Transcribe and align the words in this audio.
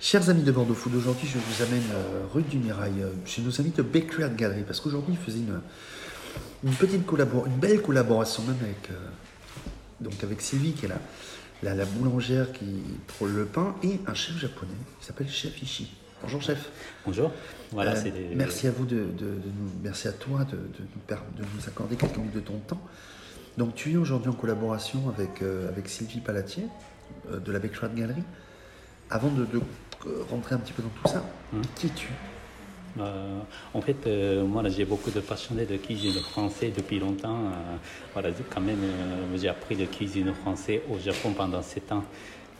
Chers 0.00 0.30
amis 0.30 0.42
de 0.42 0.50
Bordeaux 0.52 0.74
Food, 0.74 0.94
aujourd'hui 0.94 1.28
je 1.28 1.36
vous 1.38 1.62
amène 1.62 1.82
euh, 1.92 2.22
rue 2.32 2.42
du 2.42 2.56
Mirail, 2.58 2.92
euh, 3.02 3.10
chez 3.26 3.42
nos 3.42 3.60
amis 3.60 3.70
de 3.70 3.82
Bakery 3.82 4.22
Art 4.24 4.34
Gallery, 4.34 4.62
parce 4.66 4.80
qu'aujourd'hui 4.80 5.14
ils 5.14 5.22
faisaient 5.24 5.40
une, 5.44 5.60
une 6.64 6.72
petite 6.74 7.04
collaboration, 7.04 7.52
une 7.52 7.58
belle 7.60 7.82
collaboration 7.82 8.42
même 8.44 8.56
avec, 8.62 8.90
euh, 8.90 8.94
donc 10.00 10.14
avec 10.24 10.40
Sylvie 10.40 10.72
qui 10.72 10.86
est 10.86 10.90
la, 11.62 11.74
la 11.74 11.84
boulangère 11.84 12.50
qui 12.52 12.64
pour 13.18 13.26
le 13.26 13.44
pain 13.44 13.74
et 13.82 14.00
un 14.06 14.14
chef 14.14 14.38
japonais 14.38 14.72
qui 15.00 15.06
s'appelle 15.06 15.28
Chef 15.28 15.62
Ishii. 15.62 15.90
Bonjour 16.22 16.40
chef. 16.42 16.70
Bonjour. 17.04 17.30
Voilà, 17.72 17.94
Euh, 17.96 18.02
des- 18.02 18.34
Merci 18.34 18.66
à 18.68 18.70
vous 18.70 18.86
de, 18.86 18.96
de- 18.96 19.02
de 19.02 19.48
nous, 19.58 19.70
merci 19.82 20.08
à 20.08 20.12
toi 20.12 20.44
de, 20.44 20.56
de 20.56 21.42
nous, 21.42 21.68
accorder 21.68 21.96
quelques 21.96 22.16
minutes 22.16 22.34
de 22.34 22.40
ton 22.40 22.58
temps. 22.58 22.80
Donc 23.58 23.74
tu 23.74 23.92
es 23.92 23.96
aujourd'hui 23.98 24.30
en 24.30 24.34
collaboration 24.34 25.10
avec, 25.14 25.42
euh, 25.42 25.68
avec 25.68 25.88
Sylvie 25.90 26.20
Palatier 26.20 26.64
de 27.30 27.52
la 27.52 27.58
Bakery 27.58 27.84
Art 27.86 27.94
Gallery. 27.94 28.22
Avant 29.10 29.28
de, 29.30 29.44
rentrer 30.30 30.54
un 30.54 30.58
petit 30.58 30.72
peu 30.72 30.82
dans 30.82 30.88
tout 30.88 31.08
ça, 31.08 31.22
Mhm. 31.52 31.62
qui 31.76 31.86
es-tu? 31.86 32.08
Euh, 32.98 33.38
en 33.72 33.80
fait, 33.80 33.96
euh, 34.06 34.44
moi, 34.44 34.62
j'ai 34.68 34.84
beaucoup 34.84 35.10
de 35.10 35.20
passionnés 35.20 35.64
de 35.64 35.76
cuisine 35.76 36.12
française 36.20 36.72
depuis 36.76 36.98
longtemps. 36.98 37.36
Euh, 37.46 37.76
voilà, 38.12 38.30
quand 38.52 38.60
même, 38.60 38.80
j'ai 39.36 39.48
appris 39.48 39.76
de 39.76 39.84
cuisine 39.86 40.32
française 40.34 40.80
au 40.90 40.98
Japon 40.98 41.32
pendant 41.32 41.62
sept 41.62 41.90
ans. 41.92 42.02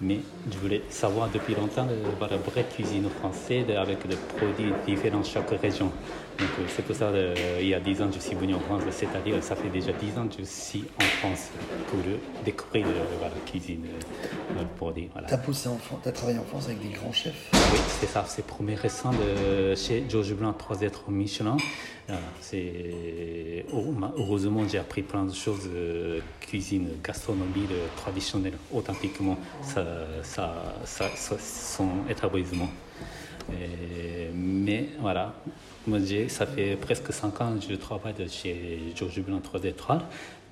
Mais 0.02 0.18
je 0.50 0.56
voulais 0.59 0.82
savoir 0.88 1.28
depuis 1.28 1.54
longtemps 1.54 1.86
euh, 1.90 2.02
voilà, 2.18 2.36
vraie 2.38 2.64
cuisine 2.64 3.06
française 3.18 3.66
de- 3.66 3.74
avec 3.74 4.06
des 4.09 4.16
produits 4.16 4.73
différents 4.86 5.18
dans 5.18 5.23
chaque 5.24 5.50
région. 5.50 5.92
Donc, 6.38 6.48
euh, 6.59 6.62
c'est 6.68 6.82
pour 6.86 6.96
ça, 6.96 7.06
euh, 7.09 7.34
il 7.60 7.68
y 7.68 7.74
a 7.74 7.80
dix 7.80 8.00
ans, 8.00 8.09
je 8.10 8.18
suis 8.18 8.34
venu 8.34 8.54
en 8.54 8.60
France. 8.60 8.82
C'est-à-dire, 8.92 9.42
ça 9.42 9.54
fait 9.56 9.68
déjà 9.68 9.92
dix 9.92 10.16
ans 10.18 10.26
que 10.26 10.36
je 10.38 10.45
suis 10.45 10.84
en 10.98 11.04
France 11.20 11.48
pour 11.88 11.98
euh, 12.00 12.16
découvrir 12.46 12.86
euh, 12.86 12.90
la 13.20 13.28
cuisine 13.50 13.84
euh, 14.56 14.62
produit. 14.78 15.10
Voilà. 15.12 15.28
Tu 15.28 15.34
as 15.34 15.38
poussé 15.38 15.68
en 15.68 15.76
France, 15.76 15.98
tu 16.02 16.09
as 16.09 16.12
travaillé 16.12 16.38
en 16.38 16.45
France 16.45 16.64
avec 16.66 16.80
des 16.80 16.95
grands 16.95 17.12
chefs. 17.12 17.51
Oui, 17.52 17.78
c'est 18.01 18.06
ça, 18.06 18.24
c'est 18.26 18.46
premier 18.46 18.76
récent 18.76 19.10
de 19.12 19.74
chez 19.74 20.04
Georges 20.09 20.32
Blanc, 20.34 20.54
3 20.54 20.80
êtres 20.80 21.10
Michelin. 21.10 21.59
Voilà, 22.09 22.23
c'est- 22.40 23.66
Heureusement, 23.73 24.62
j'ai 24.68 24.78
appris 24.78 25.02
plein 25.02 25.24
de 25.24 25.32
choses, 25.34 25.68
euh, 25.73 26.21
cuisine, 26.40 26.88
gastronomie 27.04 27.66
euh, 27.71 27.87
traditionnelle, 27.96 28.54
authentiquement, 28.73 29.38
ça, 29.62 29.84
ça- 30.23 30.74
son 31.38 31.88
établissement. 32.09 32.69
Mais 34.35 34.88
voilà, 35.01 35.35
moi, 35.87 35.99
ça 36.29 36.46
fait 36.46 36.77
presque 36.77 37.13
5 37.13 37.41
ans 37.41 37.55
que 37.59 37.73
je 37.73 37.77
travaille 37.77 38.15
chez 38.29 38.79
Georges 38.95 39.21
Blanc 39.23 39.41
3 39.41 39.65
étoiles, 39.65 40.02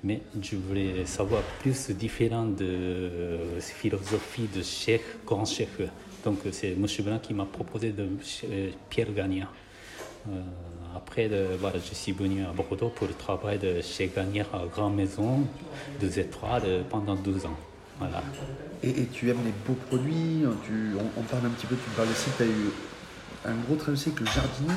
mais 0.03 0.21
je 0.41 0.55
voulais 0.55 1.05
savoir 1.05 1.41
plus 1.61 1.89
différent 1.91 2.45
de 2.45 2.65
euh, 2.65 3.59
philosophie 3.59 4.47
de 4.53 4.61
chef, 4.63 5.01
grand 5.25 5.45
chef. 5.45 5.79
Donc 6.23 6.39
c'est 6.51 6.71
M. 6.71 6.85
Blanc 7.01 7.19
qui 7.19 7.33
m'a 7.33 7.45
proposé 7.45 7.91
de 7.91 8.07
euh, 8.45 8.69
Pierre 8.89 9.13
Gagnard. 9.13 9.53
Euh, 10.29 10.41
après, 10.95 11.29
voilà, 11.59 11.77
je 11.79 11.93
suis 11.93 12.11
venu 12.11 12.43
à 12.43 12.51
Bordeaux 12.51 12.89
pour 12.89 13.07
le 13.07 13.13
travail 13.13 13.59
de 13.59 13.81
chez 13.81 14.11
Gagnard 14.13 14.47
à 14.53 14.65
Grand 14.65 14.89
Maison, 14.89 15.41
deux 16.01 16.17
étoiles, 16.19 16.63
euh, 16.65 16.81
pendant 16.89 17.15
12 17.15 17.45
ans. 17.45 17.57
Voilà. 17.99 18.23
Et, 18.83 18.89
et 18.89 19.05
tu 19.07 19.29
aimes 19.29 19.43
les 19.45 19.53
beaux 19.67 19.77
produits, 19.89 20.43
tu, 20.65 20.95
on, 20.97 21.19
on 21.19 21.23
parle 21.23 21.45
un 21.45 21.49
petit 21.49 21.65
peu, 21.67 21.75
tu 21.75 21.89
me 21.89 21.95
parles 21.95 22.09
aussi, 22.09 22.29
tu 22.37 22.43
as 22.43 22.45
eu 22.45 22.71
un 23.45 23.55
gros 23.65 23.75
travail 23.75 23.93
aussi 23.93 24.09
avec 24.09 24.19
le 24.21 24.25
jardinier 24.25 24.73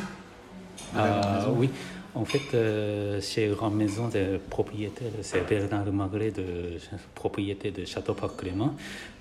grande 0.94 1.06
Ah, 1.24 1.36
maison. 1.38 1.54
oui, 1.56 1.70
en 2.14 2.24
fait, 2.24 2.40
euh, 2.54 3.20
chez 3.20 3.48
Grand 3.48 3.70
Maison, 3.70 4.10
propriétaire, 4.50 5.10
c'est 5.22 5.46
Bernard 5.48 5.90
Magret, 5.92 6.30
de, 6.32 6.76
propriétaire 7.14 7.72
de 7.72 7.84
Château 7.84 8.14
Parc 8.14 8.36
Clément. 8.38 8.74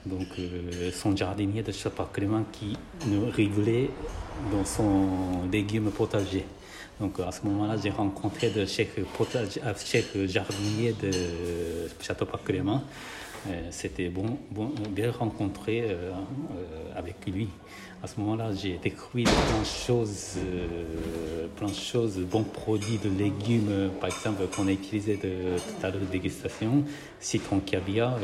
Donc, 0.05 0.27
euh, 0.39 0.91
son 0.91 1.15
jardinier 1.15 1.61
de 1.61 1.71
Château 1.71 1.95
Parc 1.97 2.13
Clément 2.15 2.43
qui 2.51 2.75
nous 3.07 3.29
révélait 3.29 3.89
dans 4.51 4.65
son 4.65 5.47
légume 5.51 5.91
potager. 5.91 6.45
Donc, 6.99 7.19
à 7.19 7.31
ce 7.31 7.45
moment-là, 7.45 7.75
j'ai 7.81 7.91
rencontré 7.91 8.51
le 8.55 8.65
chef, 8.65 8.99
potager, 9.17 9.61
euh, 9.63 9.73
chef 9.77 10.17
jardinier 10.27 10.93
de 11.01 11.11
Château 12.01 12.25
Parc 12.25 12.43
Clément. 12.45 12.83
Euh, 13.47 13.67
C'était 13.71 14.09
bon, 14.09 14.37
bon, 14.51 14.71
bien 14.89 15.11
rencontré 15.11 15.81
euh, 15.81 16.11
euh, 16.11 16.13
avec 16.95 17.15
lui. 17.27 17.47
À 18.03 18.07
ce 18.07 18.19
moment-là, 18.19 18.51
j'ai 18.53 18.79
découvert 18.81 19.25
plein 19.25 19.59
de 19.59 19.65
choses, 19.65 20.37
euh, 20.37 21.47
plein 21.55 21.67
de 21.67 22.23
bons 22.23 22.43
produits 22.43 22.97
de 22.97 23.09
légumes, 23.09 23.67
euh, 23.69 23.89
par 23.89 24.09
exemple, 24.09 24.43
qu'on 24.55 24.67
a 24.67 24.71
utilisé 24.71 25.17
de, 25.17 25.57
tout 25.57 25.85
à 25.85 25.89
l'heure 25.89 26.01
de 26.01 26.05
dégustation, 26.05 26.83
citron 27.19 27.59
caviar, 27.59 28.17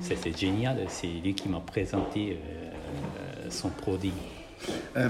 c'était 0.00 0.32
génial. 0.36 0.78
C'est 0.88 1.06
lui 1.06 1.34
qui 1.34 1.48
m'a 1.48 1.60
présenté 1.60 2.36
euh, 2.38 3.50
son 3.50 3.70
produit. 3.70 4.12
Euh, 4.96 5.08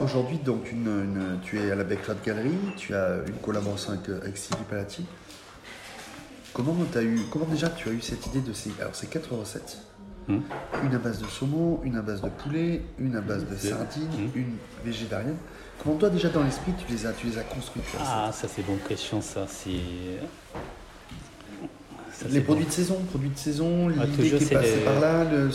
Aujourd'hui, 0.00 0.38
donc, 0.38 0.64
tu 1.44 1.58
es 1.58 1.70
à 1.70 1.74
la 1.74 1.84
Art 1.84 2.16
Gallery, 2.24 2.50
tu 2.76 2.94
as 2.94 3.18
une 3.26 3.36
collaboration 3.36 3.92
avec, 3.92 4.08
euh, 4.08 4.20
avec 4.20 4.36
Palati. 4.68 5.04
Comment, 6.56 6.74
t'as 6.90 7.02
eu, 7.02 7.20
comment 7.30 7.44
déjà 7.44 7.68
tu 7.68 7.90
as 7.90 7.92
eu 7.92 8.00
cette 8.00 8.24
idée 8.28 8.40
de 8.40 8.54
ces, 8.54 8.70
alors 8.80 8.92
quatre 9.10 9.34
recettes 9.34 9.78
Hmm. 10.28 10.40
Une 10.84 10.92
à 10.92 10.98
base 10.98 11.20
de 11.20 11.26
saumon, 11.26 11.80
une 11.84 11.94
à 11.94 12.02
base 12.02 12.20
de 12.20 12.28
poulet, 12.30 12.82
une 12.98 13.14
à 13.14 13.20
base 13.20 13.46
de 13.48 13.54
sardines, 13.56 14.08
Hmm. 14.10 14.28
une 14.38 14.56
végétarienne. 14.84 15.36
Comment 15.80 15.94
toi 15.96 16.10
déjà 16.10 16.30
dans 16.30 16.42
l'esprit 16.42 16.72
tu 16.84 16.90
les 16.92 17.06
as, 17.06 17.12
tu 17.12 17.28
les 17.28 17.38
as 17.38 17.42
construites 17.44 17.84
Ah, 18.00 18.30
ça 18.32 18.48
c'est 18.48 18.66
bonne 18.66 18.80
question, 18.88 19.20
ça 19.20 19.46
c'est... 19.46 19.70
ça, 22.12 22.26
Les 22.28 22.40
produits 22.40 22.64
bon. 22.64 22.70
de 22.70 22.74
saison, 22.74 22.96
produits 23.08 23.28
de 23.30 23.38
saison, 23.38 23.88
Ah, 24.00 24.04
l'idée 24.06 24.30
qui 24.30 24.34
est 24.34 24.38
c'est 24.40 24.54
passée 24.54 24.76
les- 24.78 24.84
par 24.84 24.98
là, 24.98 25.22
le, 25.30 25.48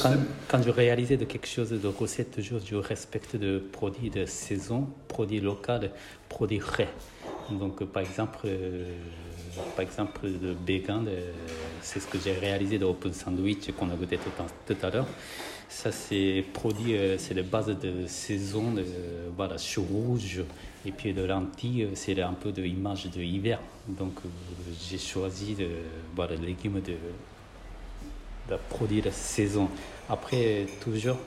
Quand, 0.47 0.61
je 0.63 0.69
réalisais 0.69 1.17
de 1.17 1.25
quelque 1.25 1.47
chose 1.47 1.71
de 1.71 1.87
recette, 1.87 2.31
toujours 2.31 2.61
je 2.65 2.75
respecte 2.77 3.35
de 3.35 3.59
produits 3.59 4.09
de 4.09 4.25
saison, 4.25 4.87
produits 5.09 5.41
locaux, 5.41 5.79
produits 6.29 6.59
frais. 6.61 6.87
Donc, 7.49 7.83
par 7.83 8.03
exemple, 8.03 8.39
euh, 8.45 8.85
par 9.75 9.81
exemple, 9.81 10.21
le 10.25 10.55
vegan, 10.65 11.07
c'est 11.81 11.99
ce 11.99 12.07
que 12.07 12.17
j'ai 12.23 12.33
réalisé 12.33 12.77
de 12.77 12.85
Open 12.85 13.13
Sandwich 13.13 13.71
qu'on 13.77 13.89
a 13.89 13.95
goûté 13.95 14.17
tout, 14.17 14.75
à- 14.85 14.89
l'heure. 14.89 15.07
Ça, 15.67 15.91
c'est 15.91 16.43
produit, 16.53 16.95
euh, 16.97 17.17
c'est 17.17 17.33
la 17.33 17.43
base 17.43 17.67
de 17.67 18.05
saison, 18.05 18.73
de, 18.73 18.83
voilà, 19.35 19.57
chou 19.57 19.83
rouge, 19.83 20.41
et 20.85 20.91
puis 20.91 21.13
de 21.13 21.23
lentilles, 21.23 21.87
c'est 21.93 22.19
un 22.21 22.33
peu 22.33 22.51
de 22.51 22.63
image 22.63 23.05
de 23.09 23.21
hiver. 23.21 23.59
Donc, 23.87 24.13
euh, 24.25 24.29
j'ai 24.89 24.97
choisi 24.97 25.55
de, 25.55 25.67
voilà, 26.15 26.35
les 26.35 26.47
légumes 26.47 26.81
de, 26.81 26.93
de 28.49 28.57
produire 28.69 29.05
de 29.05 29.09
saison. 29.11 29.69
Après, 30.09 30.67
toujours, 30.81 31.17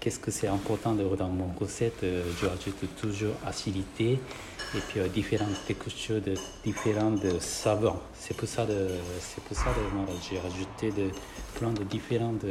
qu'est-ce 0.00 0.18
que 0.18 0.30
c'est 0.30 0.48
important 0.48 0.94
de- 0.94 1.16
dans 1.16 1.28
mon 1.28 1.52
recette 1.60 2.02
Je 2.02 2.46
ajoute 2.46 2.96
toujours 3.00 3.34
acidité 3.46 4.18
et 4.74 4.78
puis 4.88 5.00
euh, 5.00 5.08
différentes 5.08 5.64
textures, 5.66 6.20
de, 6.22 6.34
différentes 6.64 7.20
de 7.22 7.38
saveurs. 7.38 8.00
C'est 8.18 8.36
pour 8.36 8.48
ça, 8.48 8.64
de, 8.66 8.88
c'est 9.20 9.42
pour 9.44 9.56
ça 9.56 9.66
j'ai 10.30 10.38
rajouté 10.38 10.90
de, 10.90 11.10
plein 11.58 11.70
de 11.72 11.84
différentes 11.84 12.44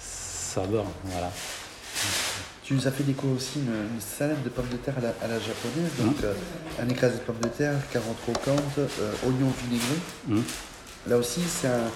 saveurs. 0.00 0.86
Voilà. 1.04 1.30
Tu 2.62 2.74
nous 2.74 2.86
as 2.88 2.90
fait 2.90 3.04
découvrir 3.04 3.36
aussi 3.36 3.58
une, 3.58 3.94
une 3.94 4.00
salade 4.00 4.42
de 4.42 4.48
pommes 4.48 4.68
de 4.70 4.76
terre 4.78 4.94
à 4.96 5.00
la, 5.02 5.08
à 5.22 5.28
la 5.28 5.38
japonaise, 5.38 5.90
donc 5.98 6.16
Mmh. 6.16 6.24
euh, 6.24 6.34
un 6.82 6.88
écrasé 6.88 7.16
de 7.16 7.20
pommes 7.20 7.40
de 7.42 7.48
terre, 7.48 7.74
carottes 7.92 8.16
croquantes, 8.22 8.78
euh, 8.78 9.12
oignons 9.26 9.52
vinaigrés. 9.64 10.00
Hum. 10.30 10.42
Là 11.06 11.18
aussi, 11.18 11.42
c'est 11.42 11.68
un... 11.68 11.90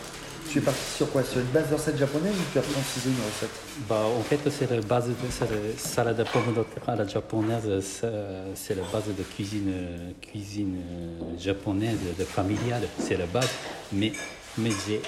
tu 0.51 0.59
es 0.59 0.63
parti 0.63 0.81
sur 0.97 1.11
quoi? 1.11 1.23
Sur 1.23 1.41
une 1.41 1.47
base 1.47 1.69
de 1.69 1.75
recette 1.75 1.99
japonaise 1.99 2.33
ou 2.35 2.53
tu 2.53 2.59
as 2.59 2.63
francisé 2.63 3.11
une 3.11 3.17
recette? 3.17 3.51
Bah, 3.89 4.03
en 4.19 4.23
fait, 4.23 4.39
c'est 4.51 4.71
la 4.71 4.81
base 4.81 5.09
de 5.09 5.15
la 5.23 5.77
salade 5.79 6.25
à 6.87 6.97
la 6.97 7.07
japonaise. 7.07 7.69
c'est- 8.55 8.75
la 8.75 8.83
base 8.93 9.05
de 9.09 9.23
cuisine, 9.23 9.73
cuisine 10.21 10.77
euh, 10.79 11.39
japonaise, 11.39 11.99
de 12.19 12.25
familiale. 12.25 12.83
C'est 12.99 13.17
la 13.17 13.27
base. 13.27 13.49
Mais, 13.93 14.13
mais 14.57 14.71
j'ai, 14.87 15.01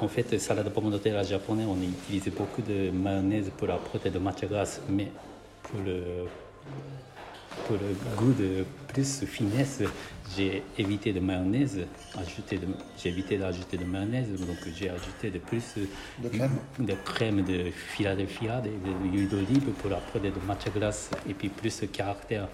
en 0.00 0.08
fait, 0.08 0.38
salade 0.38 0.64
de 0.64 0.70
pommes 0.70 0.90
de 0.90 0.98
terre 0.98 1.22
japonaise, 1.24 1.66
on 1.68 1.80
utilise 1.82 2.32
beaucoup 2.34 2.62
de 2.62 2.90
mayonnaise 2.90 3.50
pour 3.56 3.70
apporter 3.70 4.10
de 4.10 4.18
matière 4.18 4.50
grasse. 4.50 4.80
Mais 4.88 5.08
pour 5.64 5.80
le, 5.80 6.02
pour 7.66 7.76
le 7.76 8.16
goût 8.16 8.32
de 8.32 8.64
plus 8.88 9.24
finesse, 9.24 9.82
j'ai 10.36 10.62
évité 10.76 11.12
de 11.12 11.20
mayonnaise, 11.20 11.80
ajouté 12.16 12.58
de, 12.58 12.66
j'ai 12.96 13.08
évité 13.10 13.38
d'ajouter 13.38 13.76
de 13.76 13.84
mayonnaise, 13.84 14.28
donc 14.40 14.56
j'ai 14.74 14.90
ajouté 14.90 15.30
de 15.30 15.38
plus 15.38 15.64
De 16.22 16.28
crème. 16.28 16.58
de 16.78 16.94
crème 17.04 17.42
de 17.44 17.70
Philadelphia, 17.70 18.60
de, 18.60 18.68
de 18.68 19.10
l'huile 19.10 19.28
d'olive 19.28 19.70
pour 19.80 19.92
apporter 19.92 20.30
de 20.30 20.46
matière 20.46 20.74
grasse 20.74 21.10
et 21.28 21.34
puis 21.34 21.48
plus 21.48 21.80
de 21.80 21.86
caractère. 21.86 22.48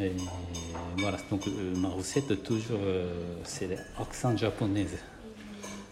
Et 0.00 0.12
voilà, 0.98 1.18
donc 1.30 1.46
euh, 1.48 1.74
ma 1.76 1.88
recette 1.88 2.42
toujours 2.44 2.78
euh, 2.80 3.34
c'est 3.42 3.68
l'accent 3.98 4.36
japonaise. 4.36 4.96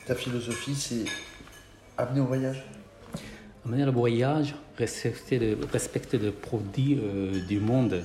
Ta 0.07 0.15
philosophie, 0.15 0.77
c'est 0.77 1.05
amener 1.99 2.21
au 2.21 2.27
voyage? 2.27 2.63
Amener 3.65 3.85
le 3.85 3.91
voyage, 3.91 4.55
respecter 4.79 5.41
le, 5.41 5.59
respecter 5.73 6.19
le 6.19 6.31
produit 6.31 7.01
euh, 7.03 7.41
du 7.47 7.59
monde. 7.59 8.01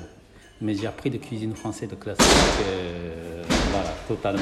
Mais 0.61 0.75
j'ai 0.75 0.85
appris 0.87 1.09
de 1.09 1.17
cuisine 1.17 1.55
française 1.55 1.89
de 1.89 1.95
classique, 1.95 2.23
euh, 2.67 3.43
voilà, 3.71 3.89
totalement. 4.07 4.41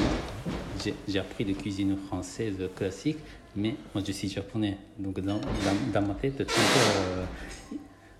J'ai 1.08 1.18
appris 1.18 1.44
de 1.44 1.52
cuisine 1.54 1.96
française 2.08 2.56
classique, 2.76 3.18
mais 3.56 3.74
moi 3.94 4.02
je 4.06 4.12
suis 4.12 4.28
japonais. 4.28 4.76
Donc 4.98 5.18
dans, 5.20 5.38
dans, 5.40 6.00
dans 6.00 6.06
ma 6.06 6.14
tête, 6.14 6.36
toujours, 6.36 6.92
euh, 6.98 7.24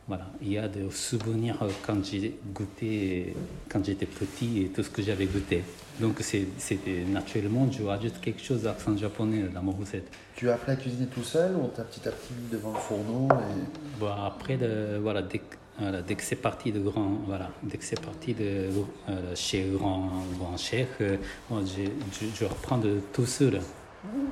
voilà, 0.08 0.30
il 0.40 0.52
y 0.52 0.58
a 0.58 0.66
des 0.66 0.90
souvenirs 0.90 1.58
euh, 1.62 1.68
quand 1.86 2.02
j'ai 2.02 2.38
goûté, 2.54 3.34
quand 3.68 3.84
j'étais 3.84 4.06
petit 4.06 4.62
et 4.62 4.68
tout 4.68 4.82
ce 4.82 4.88
que 4.90 5.02
j'avais 5.02 5.26
goûté. 5.26 5.62
Donc 6.00 6.20
c'était 6.22 7.04
naturellement, 7.06 7.70
je 7.70 7.82
rajoute 7.82 8.18
quelque 8.22 8.42
chose 8.42 8.62
d'accent 8.62 8.96
japonais 8.96 9.42
dans 9.54 9.62
mon 9.62 9.72
recette. 9.72 10.10
Tu 10.36 10.48
as 10.48 10.54
appris 10.54 10.72
à 10.72 10.76
cuisiner 10.76 11.06
tout 11.06 11.22
seul 11.22 11.54
ou 11.54 11.68
t'as 11.76 11.84
petit 11.84 12.08
à 12.08 12.12
petit 12.12 12.32
mis 12.32 12.48
devant 12.50 12.72
le 12.72 12.78
fourneau 12.78 13.28
et... 13.30 13.98
Bon, 14.00 14.08
après, 14.08 14.56
de, 14.56 14.98
voilà, 15.02 15.20
dès, 15.20 15.38
que- 15.40 15.56
voilà, 15.80 16.02
dès 16.02 16.14
que 16.14 16.22
c'est 16.22 16.36
parti 16.36 16.70
de 16.72 16.80
grand, 16.80 17.10
voilà, 17.26 17.48
dès 17.62 17.78
que 17.78 17.84
c'est 17.84 18.00
parti 18.00 18.34
de 18.34 18.68
euh, 19.08 19.34
chez 19.34 19.64
grand, 19.76 20.10
grand 20.38 20.56
chef, 20.56 20.88
euh, 21.00 21.16
moi, 21.48 21.60
j'ai- 21.64 21.92
je, 22.12 22.26
je 22.38 22.44
reprends 22.44 22.78
de 22.78 23.00
tout 23.12 23.26
seul. 23.26 23.60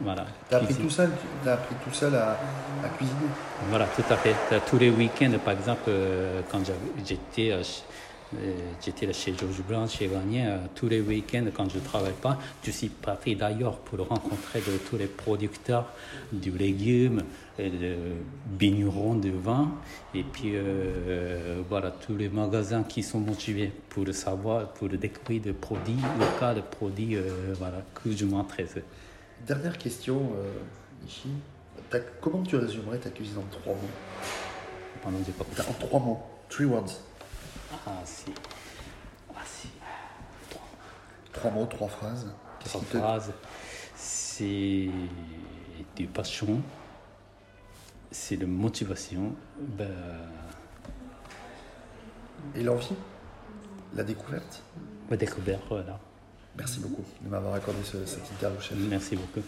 Voilà. 0.03 0.25
T'as 0.49 0.59
appris 0.59 0.75
tout 0.75 0.89
seul, 0.91 1.11
t'as 1.45 1.55
appris 1.55 1.75
tout 1.85 1.93
seul 1.95 2.15
à, 2.15 2.39
à 2.85 2.89
cuisiner. 2.97 3.17
Voilà, 3.69 3.87
tout 3.95 4.03
à 4.11 4.17
fait. 4.17 4.35
Tous 4.69 4.79
les 4.79 4.89
week-ends, 4.91 5.33
par 5.45 5.55
exemple, 5.55 5.83
euh, 5.89 6.41
quand 6.51 6.61
j'étais 7.05 7.51
euh, 7.53 7.63
j'étais 8.85 9.07
là 9.07 9.13
chez 9.13 9.35
Georges 9.37 9.63
Blanc, 9.67 9.87
chez 9.87 10.09
Garnier, 10.09 10.47
euh, 10.47 10.59
tous 10.75 10.89
les 10.89 11.01
week-ends, 11.01 11.47
quand 11.55 11.69
je 11.71 11.79
ne 11.79 11.85
travaille 11.85 12.13
pas, 12.13 12.39
je 12.63 12.71
suis 12.71 12.89
parti 12.89 13.37
d'ailleurs 13.37 13.79
pour 13.79 14.07
rencontrer 14.07 14.61
de 14.61 14.77
tous 14.89 14.97
les 14.97 15.07
producteurs 15.07 15.87
du 16.33 16.51
légume, 16.51 17.23
de 17.59 17.97
vignerons 18.59 19.15
de 19.15 19.31
vin, 19.31 19.71
et 20.15 20.23
puis 20.23 20.53
euh, 20.55 21.63
voilà, 21.69 21.91
tous 21.91 22.17
les 22.17 22.29
magasins 22.29 22.83
qui 22.85 23.03
sont 23.03 23.21
motivés 23.21 23.73
pour 23.89 24.07
savoir, 24.13 24.69
pour 24.73 24.89
découvrir 24.89 25.43
des 25.43 25.53
produits 25.53 25.97
locaux, 26.19 26.55
des 26.55 26.63
produits 26.63 27.17
euh, 27.17 27.55
voilà, 27.59 27.83
que 27.95 28.11
je 28.11 28.25
m'intéresse. 28.25 28.79
Dernière 29.47 29.79
question, 29.79 30.33
euh, 30.37 31.29
Comment 32.21 32.43
tu 32.43 32.57
résumerais 32.57 32.99
ta 32.99 33.11
cuisine 33.11 33.39
en 33.39 33.47
trois 33.51 33.75
mots? 33.75 35.11
J'ai 35.25 35.33
pas 35.33 35.45
En 35.71 35.73
trois 35.75 36.01
mots, 36.01 36.21
three 36.49 36.67
words. 36.67 37.08
Ah, 37.91 38.03
si. 38.05 38.33
Ah, 39.35 39.41
si. 39.47 39.69
Trois 41.33 41.51
mots, 41.51 41.67
trois 41.67 41.89
phrases. 41.89 42.31
Trois 42.61 42.81
te- 42.83 42.99
phrases. 42.99 43.33
C'est 43.97 44.91
du 45.97 46.07
passion, 46.07 46.61
c'est 48.11 48.37
de 48.37 48.45
motivation. 48.47 49.33
Ben, 49.59 49.89
Et 52.55 52.63
l'envie? 52.63 52.95
La 53.95 54.05
découverte? 54.05 54.63
ma 55.11 55.17
découverte, 55.17 55.63
voilà. 55.71 55.99
Merci 56.57 56.81
beaucoup 56.81 57.03
de 57.23 57.29
m'avoir 57.31 57.55
accordé 57.55 57.83
ce- 57.83 58.05
cette 58.05 58.31
interview, 58.33 58.61
chef. 58.61 58.77
Merci 58.79 59.17
beaucoup. 59.17 59.41